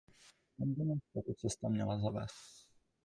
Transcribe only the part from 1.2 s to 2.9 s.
cesta měla zavést?